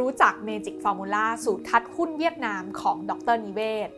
[0.00, 3.88] รู้จัก Magic Formula สูตรคัดหุ้นเวียดนามของดร.นิเวศน์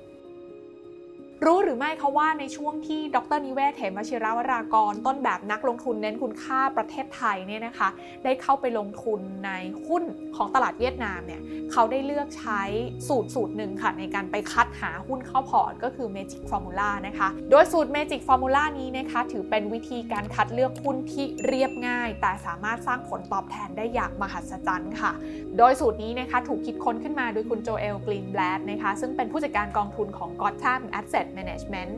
[1.47, 7.89] รู้หรือไม่คะว่าในช่วงที่ดร.นิเวศน์ เหมวชิรวรากร ต้นแบบนักลงทุนเน้นคุณค่าประเทศไทยเนี่ยนะคะ
[8.25, 9.51] ได้เข้าไปลงทุนใน
[9.87, 10.05] หุ้น
[10.37, 11.41] ของตลาดเวียดนามเนี่ย
[11.73, 12.63] เขาได้เลือกใช้
[13.09, 25.13] สูตรสูตรหนึ่งค่ะ ในการไปคัดหาหุ้นเข้าพอร์ตก็คือ Magic Formula นะคะ โดยสูตร Magic Formula นี้นะคะ ถือเป็นวิธีการคัดเลือกหุ้นที่เรียบง่าย แต่สามารถสร้างผลตอบแทนได้อย่างมหัศจรรย์ค่ะ
[25.59, 31.93] โดยสูตรนี้นะคะถูกคิดค้นขึ้นมาโดยคุณโจเอลกรีนแบลดนะคะซึ่งเป็นผู้จัดการกองทุนของ Gotham Asset Management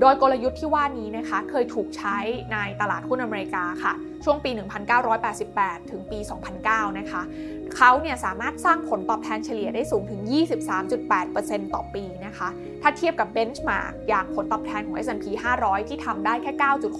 [0.00, 2.16] โดยกลยุทธ์ที่ว่านี้นะคะเคยถูกใช้
[2.52, 3.92] ในตลาดหุ้นอเมริกาค่ะ
[4.24, 4.50] ช่วงปี
[5.20, 6.18] 1988 ถึงปี
[6.58, 7.22] 2009 นะคะ
[7.76, 10.20] เขาเนี่ยสามารถสร้างผลตอบแทนเฉลี่ยได้สูงถึง
[10.98, 12.48] 23.8%ต่อปีนะคะ
[12.82, 15.26] ถ้าเทียบกับเบนช์มาร์กอย่างผลตอบแทนของ S&P
[15.58, 16.52] 500 ที่ทำได้แค่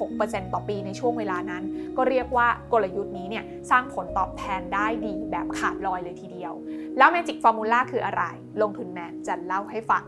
[0.02, 1.64] 9.6%ต่อปีในช่วงเวลานั้น
[1.96, 6.52] ก็เรียกว่ากลยุทธ์นี้เนี่ยสร้างผลตอบแทนได้ดีแบบขาดลอยเลยทีเดียว
[6.98, 8.22] แล้ว Magic Formula คืออะไร
[8.62, 10.04] ลงทุนแมนจะเล่าให้ฟัง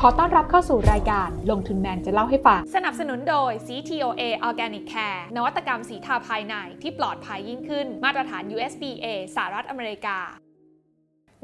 [0.00, 10.18] ขอต้อนรับเข้าสู่รายการลงทุนแมนจะเล่าให้ฟัง สนับสนุนโดย CTOA Organic Care นวัตกรรมสีทาภายในที่ปลอดภัยยิ่งขึ้น มาตรฐาน USDA สหรัฐอเมริกา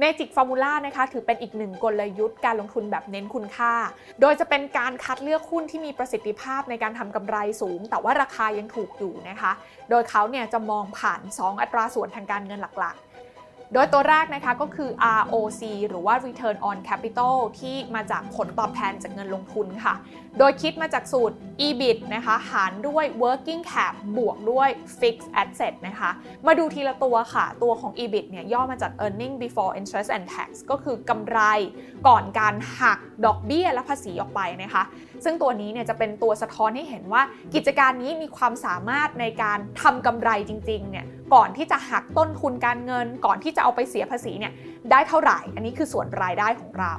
[0.02, 3.74] Magic Formula นะคะถือเป็นอีกหนึ่งกลยุทธ์การลงทุนแบบเน้นคุณค่า
[4.20, 9.52] โดยจะเป็นการคัดเลือกหุ้นที่มีประสิทธิภาพในการทำกำไรสูง แต่ว่าราคายังถูกอยู่นะคะ
[9.90, 13.03] โดยเขาเนี่ยจะมองผ่าน 2 อัตราส่วนทางการเงินหลักๆ
[13.76, 19.94] โดยตัวแรกนะคะก็คือ ROC หรือว่า Return on Capital ที่มาจากผลตอบแทนจากเงินลงทุนค่ะ
[20.38, 21.36] โดยคิดมาจากสูตร
[21.66, 26.10] EBIT นะคะหารด้วย Working Cap บวกด้วย Fixed Asset นะคะ
[26.46, 31.38] มาดูทีละตัวค่ะ ตัวของ EBIT เนี่ยย่อมาจาก Earning Before Interest and Tax ก็คือกำไร
[32.08, 34.82] ก่อนการหักดอกเบี้ยและภาษีออกไปนะคะ
[35.24, 37.22] ซึ่งตัวนี้เนี่ยจะเป็นตัวสะท้อนให้เห็นว่า
[37.54, 44.52] กิจการนี้มีความสามารถในการทำกำไรจริงๆเนี่ย ก่อนที่จะหักต้นทุนการเงิน ก่อนที่จะเอาไปเสียภาษีเนี่ย
[44.90, 46.92] ได้เท่าไหร่ อันนี้คือส่วนรายได้ของเรา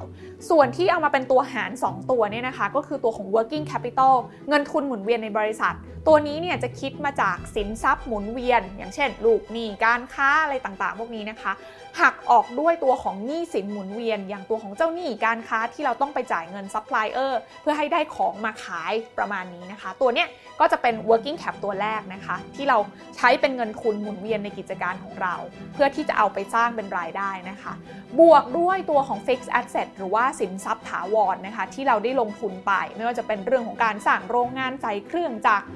[0.49, 4.15] ส่วนที่เอามาเป็นตัวหาร 2 ตัวเนี่ยนะคะ ก็คือตัวของ working capital
[4.49, 5.75] เงินทุนหมุนเวียนในบริษัท
[6.07, 11.51] ตัวนี้เนี่ยจะคิดมาจากสินทรัพย์หมุนเวียน อย่างเช่น ลูกหนี้การค้าอะไรต่างๆ พวกนี้นะคะ
[11.99, 20.27] หักออกด้วยตัวของหนี้สินหมุนเวียน อย่างตัวของเจ้าหนี้การค้าที่เราต้องไปจ่ายเงินซัพพลายเออร์เพื่อให้ได้ของมาขายประมาณนี้นะคะ ตัวเนี้ย
[20.59, 22.77] ก็จะเป็น working cap ตัวแรกนะคะ ที่เรา
[23.15, 25.35] ใช้เป็นเงินทุนหมุนเวียนในกิจการของเรา
[25.73, 27.73] เพื่อที่จะเอาไปสร้างเป็นรายได้นะคะ
[28.19, 35.67] บวกด้วยตัวของ fixed asset หรือว่าสินทรัพย์ถาวรนะคะ ที่เราได้ลงทุนไป ไม่ว่าจะเป็นเรื่องของการสร้างโรงงานใส่เครื่องจักร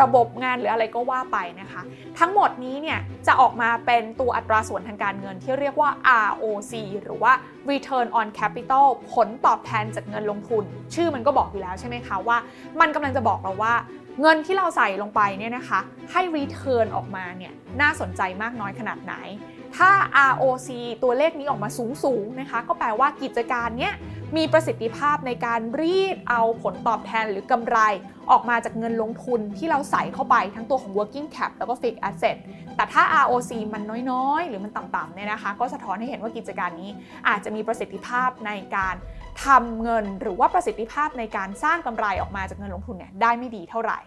[0.00, 1.82] ระบบงานหรืออะไรก็ว่าไปนะคะ
[2.18, 5.90] ทั้งหมดนี้เนี่ยจะออกมาเป็นตัวอัตราส่วนทางการเงินที่เรียกว่า
[6.28, 6.72] ROC
[7.02, 7.32] หรือว่า
[7.70, 10.64] Return on Capital ผลตอบแทนจากเงินลงทุน
[10.94, 12.38] ชื่อมันก็บอกอยู่แล้วใช่ไหมคะว่า
[12.80, 13.74] มันกำลังจะบอกเราว่า
[14.20, 15.80] เงินที่เราใส่ลงไปเนี่ยนะคะ
[16.12, 19.14] ให้ return ออกมาเนี่ยน่าสนใจมากน้อยขนาดไหน
[19.76, 19.90] ถ้า
[20.30, 20.68] ROC
[21.02, 21.68] ตัวเลขนี้ออกมา
[22.04, 23.94] สูงๆนะคะก็แปลว่ากิจการเนี้ย
[24.36, 27.78] มีประสิทธิภาพในการรีดเอาผลตอบแทนหรือกำไร
[28.30, 32.36] ออกมาจากเงินลงทุนที่เราใส่เข้าไปทั้งตัวของ working cap แล้วก็ fixed asset
[32.76, 36.90] แต่ถ้า ROC มันน้อยๆ หรือมันต่ำๆเนี่ยนะคะ ก็สะท้อนให้เห็นว่ากิจการนี้
[37.28, 38.94] อาจจะมีประสิทธิภาพในการ
[39.44, 44.00] ทำเงินหรือว่าประสิทธิภาพในการสร้างกำไรออกมาจากเงินลงทุนเนี่ยได้ไม่ดีเท่าไหร่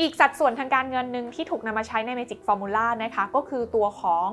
[0.00, 4.28] อีกสัดส่วนทางการเงินหนึ่งที่ถูกนำมาใช้ใน Magic Formula นะคะก็คือตัวของ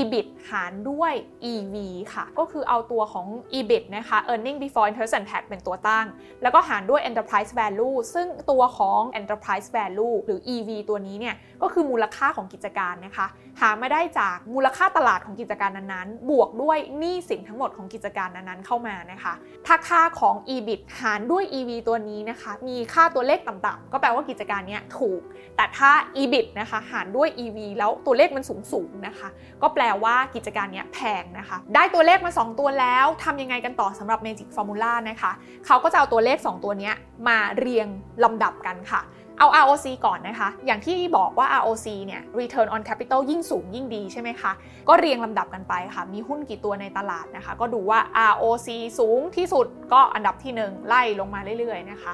[0.00, 1.12] EBIT หารด้วย
[1.52, 1.74] EV
[2.14, 3.26] ค่ะ ก็คือเอาตัวของ
[3.58, 6.06] EBIT นะคะ Earning Before Interest and Tax เป็นตัวตั้ง
[6.42, 13.26] แล้วก็หารด้วย Enterprise Value ซึ่งตัวของ Enterprise Value หรือ EV ตัวนี้เนี่ยก็คือมูลค่าของกิจการนะคะ
[13.60, 19.34] หาไม่ได้จากมูลค่าตลาดของกิจการนั้นๆ บวกด้วยหนี้สินทั้งหมดของกิจการนั้นๆเข้ามานะคะ
[19.66, 25.20] ถ้าค่าของ EBIT หารด้วย EV ตัวนี้นะคะ มีค่าตัวเลขต่ำๆก็แปลว่ากิจการนี้ถูก
[25.56, 25.90] แต่ถ้า
[26.22, 29.28] EBIT นะคะหารด้วย EV แล้วตัวเลขมันสูงๆนะคะ
[29.62, 35.32] ก็แปลว่ากิจการนี้แพงนะคะ ได้ตัวเลขมา 2 ตัวแล้วทำยังไงกันต่อสำหรับ Magic Formula นะคะ
[35.66, 36.90] เขาก็จะเอาตัวเลข 2 ตัวนี้
[37.28, 37.88] มาเรียง
[38.24, 39.02] ลำดับกันค่ะ
[39.38, 44.52] เอา ROC ก่อนนะคะ อย่างที่บอกว่า ROC เนี่ย Return on Capital ยิ่งสูงยิ่งดีใช่ไหมคะ
[44.88, 48.00] ก็เรียงลำดับกันไปค่ะ มีหุ้นกี่ตัวในตลาดนะคะ ก็ดูว่า
[48.32, 48.68] ROC
[48.98, 52.12] สูงที่สุดก็อันดับที่ 1 ไล่ลงมาเรื่อยๆนะคะ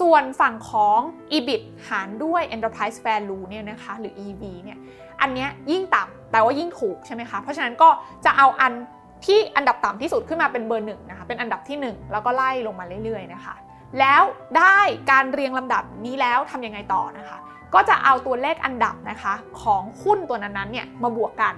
[0.00, 1.00] ส่วนฝั่งของ
[1.36, 4.78] EBIT หารด้วย Enterprise Value เนี่ยนะคะ หรือ EV เนี่ย
[5.20, 7.88] อันนี้ยิ่งต่ำแปลว่ายิ่งถูกใช่ไหมคะ เพราะฉะนั้นก็
[8.24, 8.72] จะเอาอัน
[9.26, 13.54] ที่อันดับต่ำที่สุดขึ้นมาเป็นเบอร์หนึ่งนะคะ เป็นอันดับที่ 1 แล้วก็ไล่ลงมาเรื่อยๆนะคะ
[14.00, 14.22] แล้ว
[14.58, 14.78] ได้
[15.10, 17.38] การเรียงลำดับนี้แล้วทำยังไงต่อนะคะ
[17.74, 21.54] ก็จะเอาตัวเลขอันดับนะคะของหุ้นตัวนั้นๆเนี่ยมาบวกกัน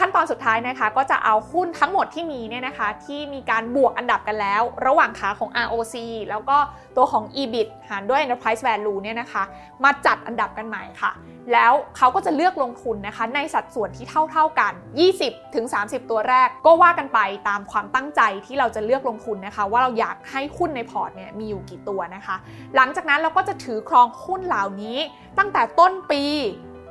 [0.00, 5.94] ขั้นตอนสุดท้ายนะคะ ก็จะเอาหุ้นทั้งหมดที่มีเนี่ยนะคะ ที่มีการบวกอันดับกันแล้ว ระหว่างขาของ ROC
[6.30, 6.56] แล้วก็
[6.96, 9.42] ตัวของ EBIT หารด้วย Enterprise Value เนี่ยนะคะ
[9.84, 11.12] มาจัดอันดับกันใหม่ค่ะ
[11.52, 14.72] แล้วเขาก็จะเลือกลงทุนนะคะ ในสัดส่วนที่เท่าๆกัน
[15.14, 22.36] 20ถึง30 ตัวแรก ก็ว่ากันไปตามความตั้งใจที่เราจะเลือกลงทุนนะคะ ว่าเราอยากให้หุ้นในพอร์ตเนี่ยมีอยู่กี่ตัวนะคะ
[22.76, 24.98] หลังจากนั้นเราก็จะถือครองหุ้นเหล่านี้
[25.38, 26.22] ตั้งแต่ต้นปี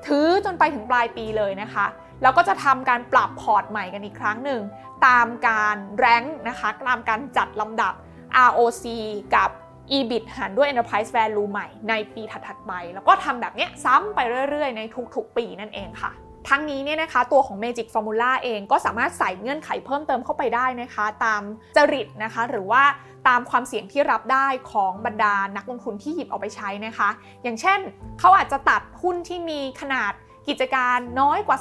[0.07, 1.85] ถือจนไปถึงปลายปีเลยนะคะ
[2.21, 4.61] แล้วก็จะทำการปรับพอร์ตใหม่กันอีกครั้งหนึ่ง
[5.07, 7.93] ตามการแรงนะคะตามการจัดลำดับ
[8.49, 8.85] ROC
[9.35, 9.49] กับ
[9.97, 14.19] EBIT หารด้วย Enterprise Value ใหม่ในปีถัดๆไป แล้วก็ทำแบบนี้ซ้ำไป
[14.49, 14.81] เรื่อยๆ ใน
[15.15, 16.11] ทุกๆ ปีนั่นเองค่ะ
[16.49, 21.41] ทั้งนี้เนี่ยนะคะตัวของ Magic Formula เองก็สามารถใส่เงื่อนไขเพิ่มเติมเข้าไปได้นะคะ ตาม
[21.77, 22.83] จริตนะคะ หรือว่า
[23.27, 27.09] ตามความเสี่ยงที่รับได้ของบรรดานักลงทุนที่หยิบออกไปใช้นะคะ
[27.43, 27.79] อย่างเช่น
[28.19, 30.13] เขาอาจจะตัดหุ้นที่มีขนาด
[30.49, 31.57] กิจการน้อยกว่า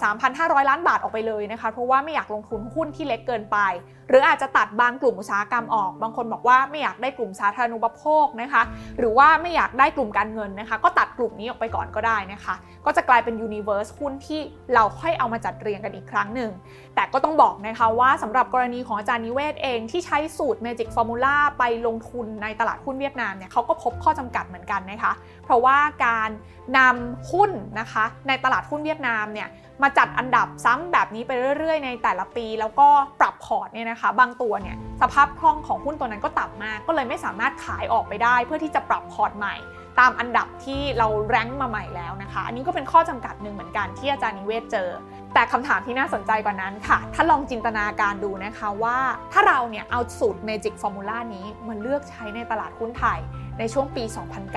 [0.59, 3.59] 3,500 ล้านบาทออกไปเลยนะคะ เพราะว่าไม่อยากลงทุนหุ้นที่เล็กเกินไป
[4.08, 8.62] หรืออาจจะตัดบางกลุ่มอุตสาหกรรมออก บางคนบอกว่าไม่อยากได้กลุ่มสาธารณูปโภคนะคะ
[8.99, 12.55] หรือว่าไม่อยากได้กลุ่มการเงินนะคะ ก็ตัดกลุ่มนี้ออกไปก่อนก็ได้นะคะ
[12.87, 14.41] ก็จะกลายเป็นยูนิเวอร์สหุ้นที่
[14.75, 16.50] เราค่อยเอามาจัดเรียงกันอีกครั้งหนึ่ง
[16.94, 25.12] แต่ก็ต้องบอกนะคะว่าสำหรับกรณีของอาจารย์นิเวศเองที่ใช้สูตร Magic Formula ไปลงทุนในตลาดหุ้นเวียดนามเนี่ยเขาก็พบข้อจำกัดเหมือนกันนะคะ
[25.44, 26.31] เพราะว่าการ
[26.79, 27.50] นำหุ้น
[27.81, 29.49] นะคะในตลาดหุ้นเวียดนามเนี่ย
[29.82, 32.88] มาจัดอันดับซ้ำแบบนี้ไปเรื่อย ๆ ในแต่ละปี แล้วก็
[33.20, 39.56] ปรับพอร์ตเนี่ยนะคะ บางตัวเนี่ยสภาพคล่องของหุ้นตัวนั้นก็ต่ำมาก ก็เลยไม่สามารถขายออกไปได้ เพื่อที่จะปรับพอร์ตใหม่
[40.00, 44.90] ตามอันดับที่เรา rank มาใหม่แล้วนะคะ อันนี้ก็เป็นข้อจำกัดหนึ่งเหมือนกันที่อาจารย์นิเวศน์เจอ
[45.34, 48.99] แต่คำถามที่น่าสนใจกว่านั้นค่ะ ถ้าลองจินตนาการดูนะคะว่า
[49.32, 53.19] ถ้าเราเนี่ยเอาสูตร Magic Formula นี้มาเลือกใช้ในตลาดหุ้นไทย
[53.58, 54.05] ในช่วงปี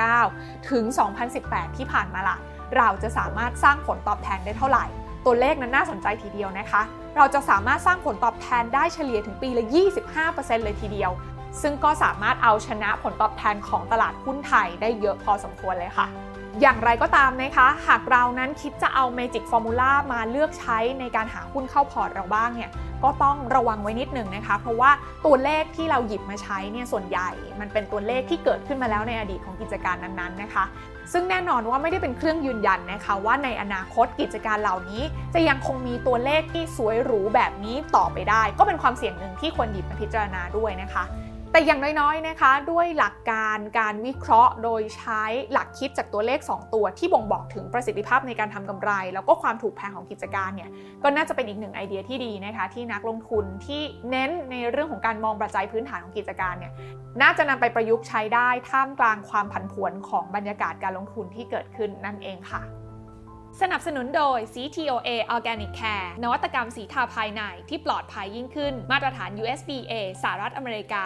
[0.07, 0.83] 2009 ถึง
[1.31, 2.37] 2018 ที่ผ่านมาละ
[2.77, 4.85] เราจะสามารถสร้างผลตอบแทนได้เท่าไหร่
[5.25, 6.81] ตัวเลขนั้นน่าสนใจทีเดียวนะคะ
[7.17, 9.65] เราจะสามารถสร้างผลตอบแทนได้เฉลี่ยถึงปีละ
[10.13, 11.11] 25%เลยทีเดียว
[11.61, 16.07] ซึ่งก็สามารถเอาชนะผลตอบแทนของตลาดหุ้นไทยได้เยอะพอสมควรเลยค่ะ
[16.61, 22.71] อย่างไรก็ตามนะคะ หากเรานั้นคิดจะเอา Magic Formula มาเลือกใช้ในการหาหุ้นเข้าพอร์ตเราบ้างเนี่ย
[23.03, 24.91] ก็ต้องระวังไว้นิดหนึ่งนะคะ เพราะว่า
[25.25, 27.29] ตัวเลขที่เราหยิบมาใช้เนี่ยส่วนใหญ่
[27.59, 30.65] มันเป็นตัวเลขที่เกิดขึ้นมาแล้วในอดีตของกิจการนั้นๆนะคะ
[31.13, 35.03] ซึ่งแน่นอนว่าไม่ได้เป็นเครื่องยืนยันนะคะว่าในอนาคตกิจการเหล่านี้
[35.33, 41.03] จะยังคงมีตัวเลขที่สวยหรูแบบนี้ต่อไปได้ ก็เป็นความเสี่ยงหนึ่งที่ควรหยิบมาพิจารณาด้วยนะคะ
[41.51, 50.69] แต่อย่างน้อยๆนะคะด้วยหลักการการวิเคราะห์ โดยใช้หลักคิดจากตัวเลข 2 ตัว ที่บ่งบอกถึงประสิทธิภาพในการทำกำไร แล้วก็ความถูกแพงของกิจการเนี่ย
[51.03, 56.73] ก็น่าจะเป็นอีกหนึ่งไอเดียที่ดีนะคะที่นักลงทุนที่เน้นในเรื่องของการมองปัจจัยพื้นฐานของกิจการเนี่ย
[57.21, 62.63] น่าจะนำไปประยุกต์ใช้ได้ท่ามกลางความผันผวนของบรรยากาศการลงทุนที่เกิดขึ้นนั่นเองค่ะ
[63.61, 69.93] สนับสนุนโดย CTOA Organic Care นวัตกรรมสีทาภายในที่ปลอดภัยยิ่งขึ้น มาตรฐาน USDA
[70.23, 71.05] สหรัฐอเมริกา